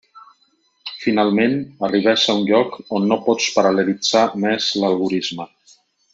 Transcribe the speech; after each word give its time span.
Finalment, 1.01 1.53
arribes 1.87 2.23
a 2.25 2.35
un 2.37 2.41
lloc 2.47 2.79
on 3.01 3.05
no 3.11 3.19
pots 3.27 3.51
paral·lelitzar 3.59 4.25
més 4.47 4.71
l'algorisme. 4.85 5.49